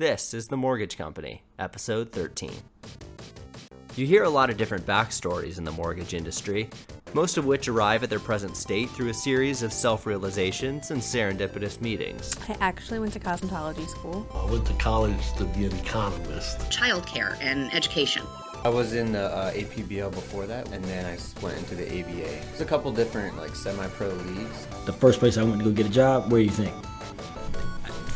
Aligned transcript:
This 0.00 0.32
is 0.32 0.48
The 0.48 0.56
Mortgage 0.56 0.96
Company, 0.96 1.42
episode 1.58 2.10
13. 2.10 2.50
You 3.96 4.06
hear 4.06 4.24
a 4.24 4.30
lot 4.30 4.48
of 4.48 4.56
different 4.56 4.86
backstories 4.86 5.58
in 5.58 5.64
the 5.64 5.72
mortgage 5.72 6.14
industry, 6.14 6.70
most 7.12 7.36
of 7.36 7.44
which 7.44 7.68
arrive 7.68 8.02
at 8.02 8.08
their 8.08 8.18
present 8.18 8.56
state 8.56 8.88
through 8.88 9.10
a 9.10 9.12
series 9.14 9.62
of 9.62 9.74
self 9.74 10.06
realizations 10.06 10.90
and 10.90 11.02
serendipitous 11.02 11.82
meetings. 11.82 12.34
I 12.48 12.56
actually 12.62 12.98
went 12.98 13.12
to 13.12 13.20
cosmetology 13.20 13.86
school. 13.90 14.26
I 14.32 14.50
went 14.50 14.66
to 14.68 14.72
college 14.78 15.34
to 15.34 15.44
be 15.44 15.66
an 15.66 15.76
economist. 15.76 16.60
Childcare 16.70 17.36
and 17.42 17.70
education. 17.74 18.22
I 18.64 18.70
was 18.70 18.94
in 18.94 19.12
the 19.12 19.26
uh, 19.26 19.52
APBL 19.52 20.12
before 20.12 20.46
that, 20.46 20.72
and 20.72 20.82
then 20.86 21.04
I 21.04 21.18
went 21.44 21.58
into 21.58 21.74
the 21.74 21.84
ABA. 22.00 22.46
There's 22.46 22.62
a 22.62 22.64
couple 22.64 22.90
different 22.90 23.36
like 23.36 23.54
semi-pro 23.54 24.08
leagues. 24.08 24.66
The 24.86 24.94
first 24.94 25.18
place 25.18 25.36
I 25.36 25.42
went 25.42 25.58
to 25.58 25.64
go 25.66 25.72
get 25.72 25.84
a 25.84 25.90
job, 25.90 26.32
where 26.32 26.40
do 26.40 26.46
you 26.46 26.50
think? 26.50 26.74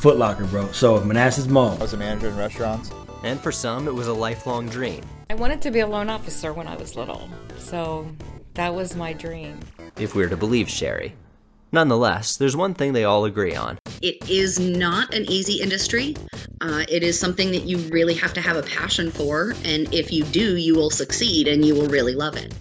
Foot 0.05 0.18
Locker, 0.18 0.45
bro. 0.45 0.71
So 0.73 1.02
Manassas 1.02 1.46
Mall. 1.46 1.79
I 1.79 1.79
was 1.79 1.95
a 1.95 1.96
manager 1.96 2.29
in 2.29 2.36
restaurants. 2.36 2.91
And 3.23 3.41
for 3.41 3.50
some, 3.50 3.89
it 3.89 3.95
was 3.95 4.07
a 4.07 4.12
lifelong 4.12 4.68
dream. 4.68 5.03
I 5.31 5.35
wanted 5.35 5.62
to 5.62 5.71
be 5.71 5.81
a 5.81 5.86
loan 5.86 6.11
officer 6.11 6.53
when 6.53 6.67
I 6.67 6.76
was 6.76 6.95
little, 6.95 7.26
so 7.57 8.07
that 8.53 8.75
was 8.75 8.95
my 8.95 9.14
dream. 9.14 9.61
If 9.98 10.14
we're 10.14 10.29
to 10.29 10.36
believe 10.36 10.68
Sherry. 10.68 11.14
Nonetheless, 11.72 12.36
there's 12.36 12.54
one 12.54 12.75
thing 12.75 12.93
they 12.93 13.04
all 13.04 13.25
agree 13.25 13.57
on. 13.57 13.79
It 14.03 14.29
is 14.29 14.61
not 14.61 15.14
an 15.14 15.25
easy 15.31 15.62
industry. 15.62 16.17
Uh, 16.61 16.84
it 16.90 17.03
is 17.03 17.18
something 17.18 17.50
that 17.53 17.62
you 17.62 17.79
really 17.90 18.12
have 18.12 18.34
to 18.34 18.43
have 18.43 18.57
a 18.59 18.62
passion 18.62 19.11
for, 19.11 19.54
and 19.64 19.90
if 19.95 20.12
you 20.12 20.25
do, 20.25 20.59
you 20.59 20.75
will 20.75 20.90
succeed 20.90 21.48
and 21.48 21.64
you 21.64 21.75
will 21.75 21.89
really 21.89 22.14
love 22.14 22.36
it. 22.36 22.53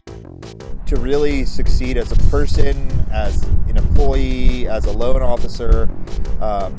To 0.86 0.96
really 0.96 1.44
succeed 1.44 1.98
as 1.98 2.10
a 2.10 2.18
person, 2.30 2.90
as 3.12 3.44
an 3.68 3.76
employee, 3.76 4.70
as 4.70 4.86
a 4.86 4.94
loan 4.94 5.22
officer, 5.22 5.90
um, 6.40 6.74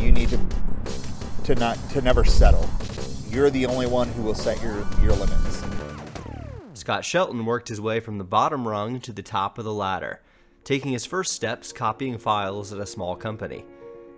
you 0.00 0.12
need 0.12 0.28
to 0.30 0.38
to 1.44 1.54
not 1.54 1.78
to 1.90 2.00
never 2.00 2.24
settle. 2.24 2.68
You're 3.28 3.50
the 3.50 3.66
only 3.66 3.86
one 3.86 4.08
who 4.08 4.22
will 4.22 4.34
set 4.34 4.60
your 4.62 4.86
your 5.02 5.12
limits. 5.12 5.64
Scott 6.74 7.04
Shelton 7.04 7.44
worked 7.44 7.68
his 7.68 7.80
way 7.80 8.00
from 8.00 8.18
the 8.18 8.24
bottom 8.24 8.66
rung 8.66 9.00
to 9.00 9.12
the 9.12 9.22
top 9.22 9.58
of 9.58 9.64
the 9.64 9.72
ladder, 9.72 10.20
taking 10.64 10.92
his 10.92 11.04
first 11.04 11.32
steps 11.32 11.72
copying 11.72 12.18
files 12.18 12.72
at 12.72 12.80
a 12.80 12.86
small 12.86 13.16
company. 13.16 13.64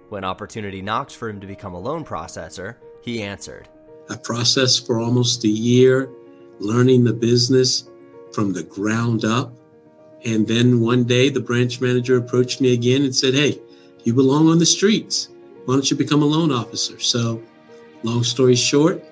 When 0.09 0.25
opportunity 0.25 0.83
knocked 0.83 1.17
for 1.17 1.29
him 1.29 1.41
to 1.41 1.47
become 1.47 1.75
a 1.75 1.81
loan 1.81 2.05
processor, 2.05 2.77
he 3.03 3.23
answered. 3.23 3.69
I 4.09 4.17
processed 4.17 4.87
for 4.87 5.01
almost 5.01 5.45
a 5.45 5.49
year, 5.49 6.11
learning 6.59 7.05
the 7.05 7.13
business 7.13 7.89
from 8.33 8.53
the 8.53 8.63
ground 8.63 9.25
up. 9.25 9.53
And 10.25 10.47
then 10.47 10.81
one 10.81 11.05
day 11.05 11.31
the 11.31 11.41
branch 11.41 11.81
manager 11.81 12.17
approached 12.17 12.61
me 12.61 12.73
again 12.73 13.03
and 13.03 13.15
said, 13.15 13.35
Hey, 13.35 13.59
you 14.05 14.15
belong 14.15 14.49
on 14.49 14.59
the 14.59 14.67
streets. 14.67 15.29
Why 15.65 15.75
don't 15.75 15.91
you 15.91 15.97
become 15.97 16.23
a 16.23 16.27
loan 16.27 16.51
officer? 16.51 16.99
So, 16.99 17.43
long 18.03 18.25
story 18.25 18.57
short, 18.57 19.03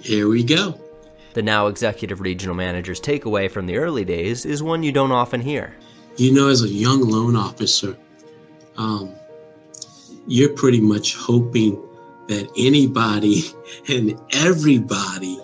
here 0.00 0.28
we 0.28 0.42
go. 0.42 0.80
The 1.34 1.42
now 1.42 1.66
executive 1.66 2.20
regional 2.20 2.54
manager's 2.54 3.00
takeaway 3.00 3.50
from 3.50 3.66
the 3.66 3.76
early 3.76 4.04
days 4.04 4.44
is 4.44 4.62
one 4.62 4.82
you 4.82 4.92
don't 4.92 5.12
often 5.12 5.40
hear. 5.40 5.74
You 6.16 6.32
know, 6.32 6.48
as 6.48 6.62
a 6.62 6.68
young 6.68 7.00
loan 7.02 7.36
officer, 7.36 7.96
um, 8.76 9.14
you're 10.26 10.52
pretty 10.54 10.80
much 10.80 11.16
hoping 11.16 11.80
that 12.28 12.48
anybody 12.56 13.42
and 13.88 14.18
everybody 14.32 15.38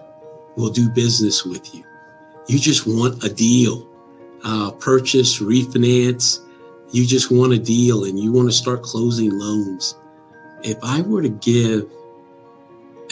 will 0.56 0.70
do 0.70 0.88
business 0.90 1.44
with 1.44 1.74
you. 1.74 1.84
You 2.48 2.58
just 2.58 2.86
want 2.86 3.22
a 3.24 3.28
deal, 3.28 3.88
uh, 4.44 4.72
purchase, 4.72 5.40
refinance. 5.40 6.40
You 6.90 7.06
just 7.06 7.30
want 7.30 7.52
a 7.52 7.58
deal 7.58 8.04
and 8.04 8.18
you 8.18 8.32
want 8.32 8.48
to 8.48 8.52
start 8.52 8.82
closing 8.82 9.30
loans. 9.30 9.96
If 10.62 10.78
I 10.82 11.00
were 11.02 11.22
to 11.22 11.28
give 11.28 11.90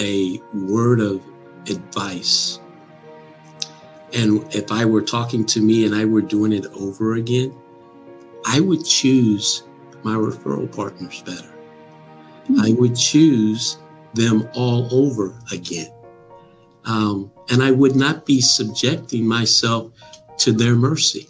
a 0.01 0.41
word 0.53 1.01
of 1.01 1.23
advice, 1.69 2.61
and 4.15 4.43
if 4.55 4.71
I 4.73 4.85
were 4.85 5.03
talking 5.03 5.45
to 5.47 5.61
me 5.61 5.85
and 5.85 5.95
I 5.95 6.05
were 6.05 6.23
doing 6.23 6.53
it 6.53 6.67
over 6.79 7.15
again, 7.15 7.55
I 8.47 8.61
would 8.61 8.85
choose 8.85 9.65
my 10.03 10.15
referral 10.15 10.75
partners 10.75 11.23
better. 11.23 11.55
Mm-hmm. 12.45 12.61
I 12.61 12.73
would 12.79 12.97
choose 12.97 13.79
them 14.15 14.49
all 14.55 14.89
over 14.93 15.39
again. 15.53 15.93
Um, 16.85 17.31
and 17.51 17.63
I 17.63 17.71
would 17.71 17.97
not 17.97 18.25
be 18.25 18.41
subjecting 18.41 19.27
myself 19.27 19.93
to 20.39 20.53
their 20.53 20.75
mercy. 20.75 21.29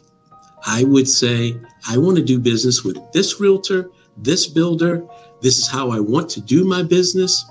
I 0.66 0.84
would 0.84 1.08
say, 1.08 1.56
I 1.88 1.96
want 1.98 2.16
to 2.16 2.24
do 2.24 2.38
business 2.38 2.84
with 2.84 2.98
this 3.12 3.40
realtor, 3.40 3.90
this 4.22 4.46
builder. 4.46 5.06
This 5.40 5.58
is 5.58 5.68
how 5.68 5.90
I 5.90 6.00
want 6.00 6.28
to 6.30 6.40
do 6.40 6.64
my 6.64 6.82
business. 6.82 7.44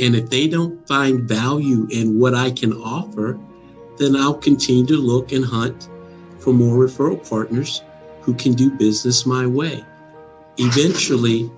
And 0.00 0.16
if 0.16 0.30
they 0.30 0.48
don't 0.48 0.86
find 0.88 1.28
value 1.28 1.86
in 1.90 2.18
what 2.18 2.34
I 2.34 2.50
can 2.50 2.72
offer, 2.72 3.38
then 3.98 4.16
I'll 4.16 4.34
continue 4.34 4.86
to 4.86 4.96
look 4.96 5.32
and 5.32 5.44
hunt 5.44 5.88
for 6.38 6.52
more 6.52 6.84
referral 6.84 7.28
partners 7.28 7.82
who 8.22 8.34
can 8.34 8.52
do 8.52 8.70
business 8.70 9.26
my 9.26 9.46
way. 9.46 9.84
Eventually, 10.58 11.50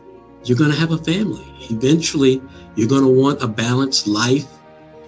you're 0.45 0.59
going 0.59 0.71
to 0.71 0.77
have 0.77 0.93
a 0.93 0.99
family. 0.99 1.45
Eventually, 1.71 2.43
you're 2.75 2.89
going 2.89 3.03
to 3.03 3.09
want 3.09 3.43
a 3.43 3.49
balanced 3.49 4.07
life, 4.07 4.47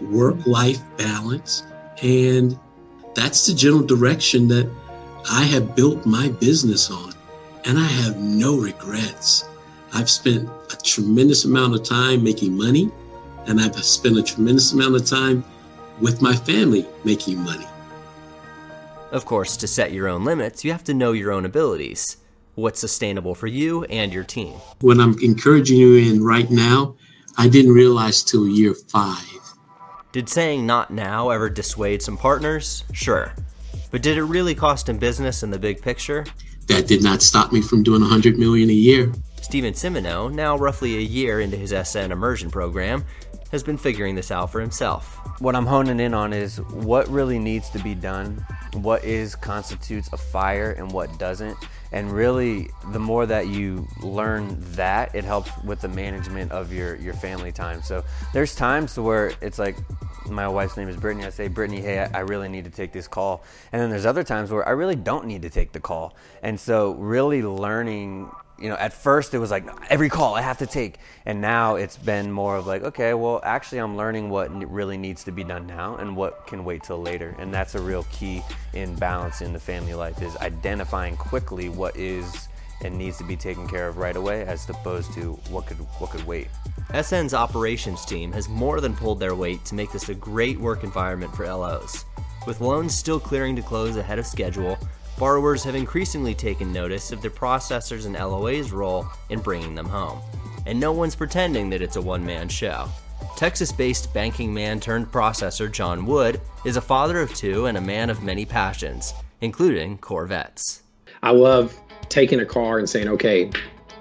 work 0.00 0.46
life 0.46 0.80
balance. 0.96 1.64
And 2.02 2.58
that's 3.14 3.46
the 3.46 3.54
general 3.54 3.82
direction 3.82 4.48
that 4.48 4.70
I 5.30 5.42
have 5.44 5.74
built 5.74 6.06
my 6.06 6.28
business 6.28 6.90
on. 6.90 7.12
And 7.66 7.78
I 7.78 7.86
have 7.86 8.16
no 8.18 8.56
regrets. 8.56 9.44
I've 9.92 10.08
spent 10.08 10.48
a 10.72 10.76
tremendous 10.76 11.44
amount 11.44 11.74
of 11.74 11.82
time 11.82 12.22
making 12.22 12.56
money, 12.56 12.90
and 13.46 13.60
I've 13.60 13.74
spent 13.84 14.16
a 14.16 14.22
tremendous 14.22 14.72
amount 14.72 14.94
of 14.94 15.04
time 15.04 15.44
with 16.00 16.22
my 16.22 16.34
family 16.34 16.86
making 17.04 17.40
money. 17.40 17.66
Of 19.10 19.24
course, 19.24 19.56
to 19.56 19.66
set 19.66 19.92
your 19.92 20.06
own 20.06 20.24
limits, 20.24 20.64
you 20.64 20.70
have 20.70 20.84
to 20.84 20.94
know 20.94 21.10
your 21.10 21.32
own 21.32 21.44
abilities, 21.44 22.18
what's 22.54 22.78
sustainable 22.78 23.34
for 23.34 23.48
you 23.48 23.82
and 23.84 24.12
your 24.12 24.24
team. 24.24 24.54
What 24.80 25.00
I'm 25.00 25.18
encouraging 25.20 25.78
you 25.78 25.96
in 25.96 26.22
right 26.22 26.50
now, 26.50 26.94
I 27.36 27.48
didn't 27.48 27.72
realize 27.72 28.22
till 28.22 28.46
year 28.46 28.74
five. 28.74 29.24
Did 30.12 30.28
saying 30.28 30.66
not 30.66 30.92
now 30.92 31.30
ever 31.30 31.50
dissuade 31.50 32.00
some 32.00 32.16
partners? 32.16 32.84
Sure. 32.92 33.34
But 33.90 34.02
did 34.02 34.18
it 34.18 34.24
really 34.24 34.54
cost 34.54 34.88
him 34.88 34.98
business 34.98 35.42
in 35.42 35.50
the 35.50 35.58
big 35.58 35.82
picture? 35.82 36.24
That 36.66 36.86
did 36.86 37.02
not 37.02 37.22
stop 37.22 37.52
me 37.52 37.60
from 37.60 37.82
doing 37.82 38.00
100 38.00 38.38
million 38.38 38.70
a 38.70 38.74
year. 38.74 39.12
Stephen 39.40 39.74
Simino, 39.74 40.32
now 40.32 40.56
roughly 40.56 40.96
a 40.96 41.00
year 41.00 41.40
into 41.40 41.56
his 41.56 41.70
SN 41.70 42.10
immersion 42.10 42.50
program, 42.50 43.04
has 43.52 43.62
been 43.62 43.78
figuring 43.78 44.16
this 44.16 44.32
out 44.32 44.50
for 44.50 44.60
himself. 44.60 45.20
What 45.40 45.54
I'm 45.54 45.66
honing 45.66 46.00
in 46.00 46.14
on 46.14 46.32
is 46.32 46.60
what 46.60 47.06
really 47.08 47.38
needs 47.38 47.70
to 47.70 47.78
be 47.78 47.94
done, 47.94 48.44
what 48.72 49.04
is 49.04 49.36
constitutes 49.36 50.08
a 50.12 50.16
fire 50.16 50.72
and 50.72 50.90
what 50.90 51.16
doesn't. 51.18 51.56
And 51.92 52.10
really, 52.10 52.68
the 52.92 52.98
more 52.98 53.24
that 53.26 53.46
you 53.46 53.86
learn 54.02 54.56
that, 54.72 55.14
it 55.14 55.24
helps 55.24 55.50
with 55.62 55.80
the 55.80 55.88
management 55.88 56.50
of 56.50 56.72
your, 56.72 56.96
your 56.96 57.14
family 57.14 57.52
time. 57.52 57.82
So 57.82 58.02
there's 58.32 58.56
times 58.56 58.98
where 58.98 59.32
it's 59.40 59.58
like, 59.58 59.76
my 60.28 60.48
wife's 60.48 60.76
name 60.76 60.88
is 60.88 60.96
Brittany. 60.96 61.26
I 61.26 61.30
say, 61.30 61.48
Brittany, 61.48 61.80
hey, 61.80 62.08
I 62.12 62.20
really 62.20 62.48
need 62.48 62.64
to 62.64 62.70
take 62.70 62.92
this 62.92 63.08
call. 63.08 63.44
And 63.72 63.80
then 63.80 63.90
there's 63.90 64.06
other 64.06 64.24
times 64.24 64.50
where 64.50 64.66
I 64.66 64.72
really 64.72 64.96
don't 64.96 65.26
need 65.26 65.42
to 65.42 65.50
take 65.50 65.72
the 65.72 65.80
call. 65.80 66.16
And 66.42 66.58
so, 66.58 66.92
really 66.92 67.42
learning 67.42 68.30
you 68.58 68.68
know, 68.68 68.76
at 68.76 68.92
first 68.92 69.34
it 69.34 69.38
was 69.38 69.50
like 69.50 69.66
every 69.90 70.08
call 70.08 70.34
I 70.34 70.40
have 70.40 70.58
to 70.58 70.66
take, 70.66 70.98
and 71.26 71.40
now 71.40 71.76
it's 71.76 71.96
been 71.96 72.30
more 72.30 72.56
of 72.56 72.66
like, 72.66 72.82
okay, 72.82 73.12
well, 73.14 73.40
actually, 73.44 73.78
I'm 73.78 73.96
learning 73.96 74.30
what 74.30 74.50
really 74.70 74.96
needs 74.96 75.24
to 75.24 75.32
be 75.32 75.44
done 75.44 75.66
now 75.66 75.96
and 75.96 76.16
what 76.16 76.46
can 76.46 76.64
wait 76.64 76.82
till 76.82 77.00
later, 77.00 77.36
and 77.38 77.52
that's 77.52 77.74
a 77.74 77.80
real 77.80 78.04
key 78.04 78.42
in 78.72 78.94
balancing 78.96 79.52
the 79.52 79.60
family 79.60 79.94
life 79.94 80.22
is 80.22 80.36
identifying 80.38 81.16
quickly 81.16 81.68
what 81.68 81.96
is 81.96 82.48
and 82.82 82.96
needs 82.96 83.18
to 83.18 83.24
be 83.24 83.36
taken 83.36 83.66
care 83.68 83.88
of 83.88 83.96
right 83.98 84.16
away, 84.16 84.44
as 84.44 84.68
opposed 84.68 85.12
to 85.14 85.32
what 85.50 85.66
could 85.66 85.78
what 85.98 86.10
could 86.10 86.26
wait. 86.26 86.48
SN's 86.90 87.34
operations 87.34 88.04
team 88.04 88.32
has 88.32 88.48
more 88.48 88.80
than 88.80 88.94
pulled 88.94 89.18
their 89.18 89.34
weight 89.34 89.64
to 89.64 89.74
make 89.74 89.90
this 89.90 90.08
a 90.08 90.14
great 90.14 90.58
work 90.58 90.84
environment 90.84 91.34
for 91.34 91.44
LOs. 91.44 92.04
With 92.46 92.60
loans 92.60 92.94
still 92.94 93.18
clearing 93.18 93.56
to 93.56 93.62
close 93.62 93.96
ahead 93.96 94.20
of 94.20 94.26
schedule, 94.26 94.78
borrowers 95.18 95.64
have 95.64 95.74
increasingly 95.74 96.34
taken 96.34 96.72
notice 96.72 97.10
of 97.10 97.22
the 97.22 97.28
processors 97.28 98.06
and 98.06 98.14
LOA's 98.14 98.70
role 98.70 99.04
in 99.30 99.40
bringing 99.40 99.74
them 99.74 99.88
home. 99.88 100.20
And 100.64 100.78
no 100.78 100.92
one's 100.92 101.16
pretending 101.16 101.70
that 101.70 101.82
it's 101.82 101.96
a 101.96 102.02
one 102.02 102.24
man 102.24 102.48
show. 102.48 102.88
Texas 103.36 103.72
based 103.72 104.14
banking 104.14 104.54
man 104.54 104.78
turned 104.78 105.10
processor 105.10 105.70
John 105.70 106.06
Wood 106.06 106.40
is 106.64 106.76
a 106.76 106.80
father 106.80 107.20
of 107.20 107.34
two 107.34 107.66
and 107.66 107.76
a 107.76 107.80
man 107.80 108.10
of 108.10 108.22
many 108.22 108.46
passions, 108.46 109.12
including 109.40 109.98
Corvettes. 109.98 110.82
I 111.22 111.32
love 111.32 111.78
taking 112.08 112.40
a 112.40 112.46
car 112.46 112.78
and 112.78 112.88
saying, 112.88 113.08
okay, 113.08 113.50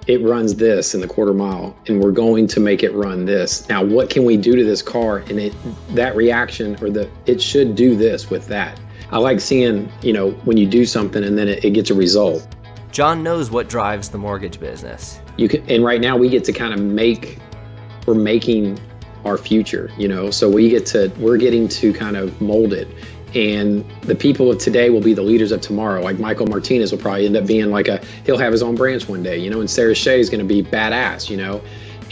it 0.06 0.22
runs 0.22 0.54
this 0.54 0.94
in 0.94 1.00
the 1.00 1.06
quarter 1.06 1.34
mile 1.34 1.76
and 1.88 2.02
we're 2.02 2.12
going 2.12 2.46
to 2.46 2.60
make 2.60 2.82
it 2.82 2.92
run 2.92 3.24
this 3.24 3.68
now 3.68 3.82
what 3.82 4.08
can 4.08 4.24
we 4.24 4.36
do 4.36 4.54
to 4.54 4.64
this 4.64 4.82
car 4.82 5.18
and 5.18 5.38
it 5.38 5.54
that 5.90 6.14
reaction 6.14 6.76
or 6.82 6.90
the 6.90 7.10
it 7.26 7.40
should 7.40 7.74
do 7.74 7.96
this 7.96 8.30
with 8.30 8.46
that 8.46 8.78
I 9.10 9.18
like 9.18 9.40
seeing, 9.40 9.90
you 10.02 10.12
know, 10.12 10.30
when 10.44 10.56
you 10.56 10.66
do 10.66 10.84
something 10.84 11.22
and 11.22 11.38
then 11.38 11.48
it, 11.48 11.64
it 11.64 11.70
gets 11.70 11.90
a 11.90 11.94
result. 11.94 12.46
John 12.90 13.22
knows 13.22 13.50
what 13.50 13.68
drives 13.68 14.08
the 14.08 14.18
mortgage 14.18 14.58
business. 14.58 15.20
You 15.36 15.48
can, 15.48 15.68
and 15.70 15.84
right 15.84 16.00
now 16.00 16.16
we 16.16 16.28
get 16.28 16.44
to 16.44 16.52
kind 16.52 16.74
of 16.74 16.80
make 16.80 17.38
we're 18.06 18.14
making 18.14 18.78
our 19.24 19.36
future, 19.36 19.90
you 19.98 20.08
know. 20.08 20.30
So 20.30 20.48
we 20.48 20.68
get 20.68 20.86
to 20.86 21.12
we're 21.18 21.36
getting 21.36 21.68
to 21.68 21.92
kind 21.92 22.16
of 22.16 22.40
mold 22.40 22.72
it. 22.72 22.88
And 23.34 23.84
the 24.02 24.14
people 24.14 24.50
of 24.50 24.58
today 24.58 24.88
will 24.90 25.00
be 25.00 25.12
the 25.12 25.22
leaders 25.22 25.52
of 25.52 25.60
tomorrow. 25.60 26.00
Like 26.00 26.18
Michael 26.18 26.46
Martinez 26.46 26.92
will 26.92 26.98
probably 26.98 27.26
end 27.26 27.36
up 27.36 27.46
being 27.46 27.70
like 27.70 27.88
a 27.88 28.00
he'll 28.24 28.38
have 28.38 28.52
his 28.52 28.62
own 28.62 28.76
branch 28.76 29.08
one 29.08 29.22
day, 29.22 29.36
you 29.36 29.50
know, 29.50 29.60
and 29.60 29.68
Sarah 29.68 29.94
Shea 29.94 30.20
is 30.20 30.30
gonna 30.30 30.44
be 30.44 30.62
badass, 30.62 31.28
you 31.28 31.36
know. 31.36 31.60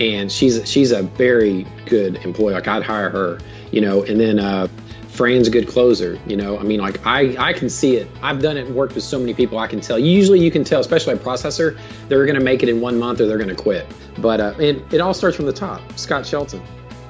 And 0.00 0.30
she's 0.30 0.68
she's 0.68 0.90
a 0.90 1.02
very 1.02 1.66
good 1.86 2.16
employee. 2.16 2.54
Like 2.54 2.68
I'd 2.68 2.82
hire 2.82 3.08
her, 3.10 3.38
you 3.70 3.80
know, 3.80 4.02
and 4.02 4.20
then 4.20 4.38
uh 4.38 4.68
Fran's 5.14 5.46
a 5.46 5.50
good 5.50 5.68
closer, 5.68 6.18
you 6.26 6.36
know. 6.36 6.58
I 6.58 6.64
mean, 6.64 6.80
like 6.80 7.04
I, 7.06 7.36
I 7.38 7.52
can 7.52 7.70
see 7.70 7.94
it. 7.96 8.08
I've 8.20 8.42
done 8.42 8.56
it 8.56 8.66
and 8.66 8.74
worked 8.74 8.96
with 8.96 9.04
so 9.04 9.16
many 9.16 9.32
people. 9.32 9.58
I 9.58 9.68
can 9.68 9.80
tell. 9.80 9.96
Usually, 9.96 10.40
you 10.40 10.50
can 10.50 10.64
tell, 10.64 10.80
especially 10.80 11.14
a 11.14 11.16
processor, 11.16 11.78
they're 12.08 12.26
going 12.26 12.38
to 12.38 12.44
make 12.44 12.64
it 12.64 12.68
in 12.68 12.80
one 12.80 12.98
month 12.98 13.20
or 13.20 13.26
they're 13.26 13.38
going 13.38 13.48
to 13.48 13.54
quit. 13.54 13.86
But 14.18 14.40
uh, 14.40 14.54
it, 14.58 14.82
it 14.92 15.00
all 15.00 15.14
starts 15.14 15.36
from 15.36 15.46
the 15.46 15.52
top. 15.52 15.80
Scott 15.96 16.26
Shelton. 16.26 16.60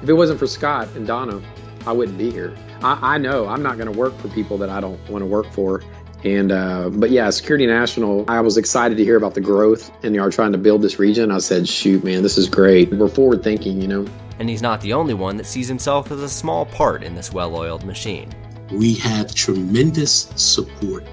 If 0.03 0.09
it 0.09 0.13
wasn't 0.13 0.37
for 0.37 0.45
Scott 0.45 0.87
and 0.95 1.07
Donna, 1.07 1.41
I 1.87 1.93
wouldn't 1.93 2.17
be 2.17 2.29
here. 2.29 2.55
I, 2.85 3.15
I 3.15 3.17
know 3.17 3.47
I'm 3.47 3.63
not 3.63 3.77
going 3.77 3.91
to 3.91 3.97
work 3.97 4.15
for 4.19 4.27
people 4.27 4.59
that 4.59 4.69
I 4.69 4.79
don't 4.79 4.99
want 5.09 5.23
to 5.23 5.25
work 5.25 5.51
for. 5.51 5.81
And 6.23 6.51
uh, 6.51 6.89
but 6.89 7.09
yeah, 7.09 7.29
Security 7.31 7.65
National. 7.65 8.25
I 8.29 8.41
was 8.41 8.57
excited 8.57 8.97
to 8.97 9.03
hear 9.03 9.17
about 9.17 9.33
the 9.33 9.41
growth 9.41 9.91
and 10.03 10.13
they 10.13 10.19
are 10.19 10.29
trying 10.29 10.51
to 10.51 10.57
build 10.57 10.81
this 10.81 10.99
region. 10.99 11.31
I 11.31 11.39
said, 11.39 11.67
shoot, 11.67 12.03
man, 12.03 12.21
this 12.21 12.37
is 12.37 12.47
great. 12.47 12.93
We're 12.93 13.07
forward 13.07 13.43
thinking, 13.43 13.81
you 13.81 13.87
know. 13.87 14.05
And 14.37 14.49
he's 14.49 14.61
not 14.61 14.81
the 14.81 14.93
only 14.93 15.13
one 15.13 15.37
that 15.37 15.45
sees 15.45 15.67
himself 15.67 16.11
as 16.11 16.21
a 16.21 16.29
small 16.29 16.65
part 16.67 17.03
in 17.03 17.15
this 17.15 17.33
well 17.33 17.55
oiled 17.55 17.85
machine. 17.85 18.29
We 18.71 18.93
have 18.95 19.33
tremendous 19.33 20.29
support 20.35 21.05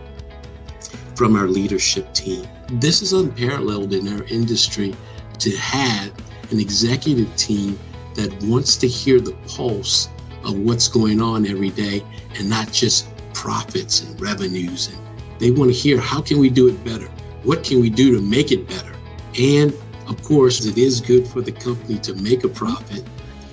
from 1.14 1.36
our 1.36 1.46
leadership 1.46 2.12
team. 2.14 2.46
This 2.68 3.00
is 3.02 3.12
unparalleled 3.12 3.92
in 3.92 4.08
our 4.08 4.24
industry 4.24 4.94
to 5.38 5.56
have 5.56 6.12
an 6.50 6.58
executive 6.58 7.34
team 7.36 7.78
that 8.14 8.42
wants 8.44 8.76
to 8.76 8.88
hear 8.88 9.20
the 9.20 9.36
pulse 9.46 10.08
of 10.44 10.58
what's 10.58 10.88
going 10.88 11.20
on 11.20 11.46
every 11.46 11.70
day 11.70 12.04
and 12.36 12.48
not 12.48 12.72
just 12.72 13.08
profits 13.34 14.02
and 14.02 14.20
revenues. 14.20 14.88
And 14.88 14.98
they 15.38 15.50
want 15.50 15.70
to 15.70 15.76
hear 15.76 15.98
how 15.98 16.20
can 16.20 16.38
we 16.38 16.50
do 16.50 16.68
it 16.68 16.84
better? 16.84 17.08
What 17.42 17.64
can 17.64 17.80
we 17.80 17.90
do 17.90 18.14
to 18.14 18.20
make 18.20 18.52
it 18.52 18.68
better? 18.68 18.92
And 19.38 19.72
of 20.08 20.22
course 20.22 20.64
it 20.64 20.78
is 20.78 21.00
good 21.00 21.26
for 21.26 21.40
the 21.40 21.52
company 21.52 21.98
to 22.00 22.14
make 22.14 22.44
a 22.44 22.48
profit 22.48 23.04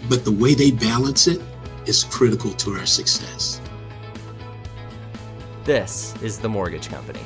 but 0.09 0.25
the 0.25 0.31
way 0.31 0.55
they 0.55 0.71
balance 0.71 1.27
it 1.27 1.39
is 1.85 2.03
critical 2.03 2.51
to 2.53 2.71
our 2.71 2.85
success. 2.85 3.61
This 5.63 6.15
is 6.23 6.39
the 6.39 6.49
mortgage 6.49 6.89
company. 6.89 7.21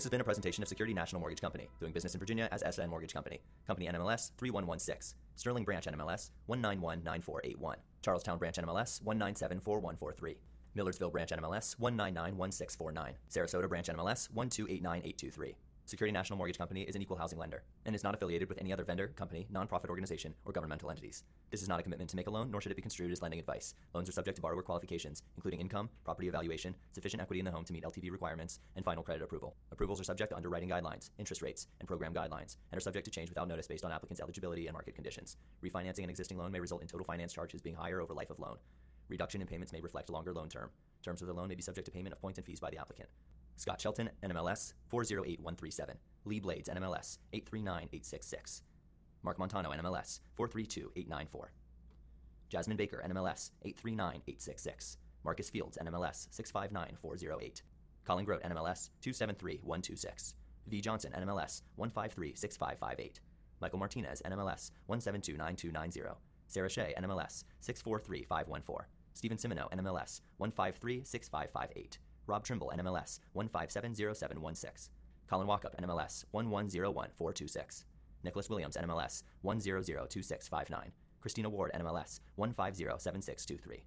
This 0.00 0.04
has 0.04 0.10
been 0.12 0.22
a 0.22 0.24
presentation 0.24 0.62
of 0.62 0.68
Security 0.70 0.94
National 0.94 1.20
Mortgage 1.20 1.42
Company, 1.42 1.68
doing 1.78 1.92
business 1.92 2.14
in 2.14 2.20
Virginia 2.20 2.48
as 2.52 2.64
SN 2.74 2.88
Mortgage 2.88 3.12
Company. 3.12 3.42
Company 3.66 3.86
NMLS 3.86 4.30
3116. 4.38 5.14
Sterling 5.36 5.62
Branch 5.62 5.84
NMLS 5.84 6.30
1919481. 6.48 7.74
Charlestown 8.00 8.38
Branch 8.38 8.56
NMLS 8.56 9.02
1974143. 9.02 10.36
Millersville 10.74 11.10
Branch 11.10 11.28
NMLS 11.28 11.76
1991649. 11.78 13.12
Sarasota 13.30 13.68
Branch 13.68 13.86
NMLS 13.88 14.30
1289823. 14.30 15.54
Security 15.90 16.12
National 16.12 16.36
Mortgage 16.36 16.56
Company 16.56 16.82
is 16.82 16.94
an 16.94 17.02
equal 17.02 17.16
housing 17.16 17.36
lender 17.36 17.64
and 17.84 17.96
is 17.96 18.04
not 18.04 18.14
affiliated 18.14 18.48
with 18.48 18.60
any 18.60 18.72
other 18.72 18.84
vendor, 18.84 19.08
company, 19.08 19.48
nonprofit 19.52 19.88
organization, 19.88 20.32
or 20.44 20.52
governmental 20.52 20.88
entities. 20.88 21.24
This 21.50 21.62
is 21.62 21.68
not 21.68 21.80
a 21.80 21.82
commitment 21.82 22.08
to 22.10 22.16
make 22.16 22.28
a 22.28 22.30
loan, 22.30 22.48
nor 22.48 22.60
should 22.60 22.70
it 22.70 22.76
be 22.76 22.80
construed 22.80 23.10
as 23.10 23.22
lending 23.22 23.40
advice. 23.40 23.74
Loans 23.92 24.08
are 24.08 24.12
subject 24.12 24.36
to 24.36 24.40
borrower 24.40 24.62
qualifications, 24.62 25.24
including 25.36 25.58
income, 25.58 25.90
property 26.04 26.28
evaluation, 26.28 26.76
sufficient 26.92 27.20
equity 27.20 27.40
in 27.40 27.44
the 27.44 27.50
home 27.50 27.64
to 27.64 27.72
meet 27.72 27.82
LTV 27.82 28.12
requirements, 28.12 28.60
and 28.76 28.84
final 28.84 29.02
credit 29.02 29.24
approval. 29.24 29.56
Approvals 29.72 30.00
are 30.00 30.04
subject 30.04 30.30
to 30.30 30.36
underwriting 30.36 30.68
guidelines, 30.68 31.10
interest 31.18 31.42
rates, 31.42 31.66
and 31.80 31.88
program 31.88 32.14
guidelines, 32.14 32.54
and 32.70 32.78
are 32.78 32.80
subject 32.80 33.04
to 33.06 33.10
change 33.10 33.28
without 33.28 33.48
notice 33.48 33.66
based 33.66 33.84
on 33.84 33.90
applicant's 33.90 34.20
eligibility 34.20 34.68
and 34.68 34.74
market 34.74 34.94
conditions. 34.94 35.38
Refinancing 35.60 36.04
an 36.04 36.10
existing 36.10 36.38
loan 36.38 36.52
may 36.52 36.60
result 36.60 36.82
in 36.82 36.86
total 36.86 37.04
finance 37.04 37.32
charges 37.32 37.60
being 37.60 37.74
higher 37.74 38.00
over 38.00 38.14
life 38.14 38.30
of 38.30 38.38
loan. 38.38 38.58
Reduction 39.08 39.40
in 39.40 39.48
payments 39.48 39.72
may 39.72 39.80
reflect 39.80 40.08
longer 40.08 40.32
loan 40.32 40.48
term. 40.48 40.70
Terms 41.02 41.20
of 41.20 41.26
the 41.26 41.34
loan 41.34 41.48
may 41.48 41.56
be 41.56 41.62
subject 41.62 41.86
to 41.86 41.90
payment 41.90 42.12
of 42.12 42.20
points 42.20 42.38
and 42.38 42.46
fees 42.46 42.60
by 42.60 42.70
the 42.70 42.78
applicant. 42.78 43.08
Scott 43.60 43.78
Shelton, 43.78 44.08
NMLS 44.22 44.72
408137. 44.88 45.98
Lee 46.24 46.40
Blades, 46.40 46.70
NMLS 46.70 47.18
839866. 47.34 48.62
Mark 49.22 49.38
Montano, 49.38 49.70
NMLS 49.70 50.20
432894. 50.34 51.52
Jasmine 52.48 52.78
Baker, 52.78 53.02
NMLS 53.06 53.50
839866. 53.62 54.96
Marcus 55.22 55.50
Fields, 55.50 55.76
NMLS 55.76 56.28
659408. 56.30 57.62
Colin 58.06 58.24
Grote, 58.24 58.42
NMLS 58.44 58.88
273126. 59.02 60.34
V. 60.66 60.80
Johnson, 60.80 61.12
NMLS 61.12 61.60
1536558. 61.78 63.20
Michael 63.60 63.78
Martinez, 63.78 64.22
NMLS 64.22 64.70
1729290. 64.88 66.16
Sarah 66.48 66.70
Shea, 66.70 66.94
NMLS 66.98 67.44
643514. 67.60 68.86
Stephen 69.12 69.36
Simino, 69.36 69.70
NMLS 69.70 70.22
1536558. 70.40 71.98
Rob 72.26 72.44
Trimble, 72.44 72.72
NMLS 72.74 73.20
1570716. 73.34 74.90
Colin 75.28 75.46
Walkup, 75.46 75.80
NMLS 75.80 76.24
1101426. 76.34 77.84
Nicholas 78.24 78.50
Williams, 78.50 78.76
NMLS 78.76 79.22
1002659. 79.44 80.90
Christina 81.20 81.48
Ward, 81.48 81.70
NMLS 81.74 82.20
1507623. 82.38 83.82